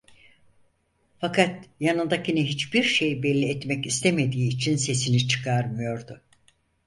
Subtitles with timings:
[1.19, 6.21] Fakat yanındakine hiçbir şey belli etmek istemediği için sesini çıkarmıyordu.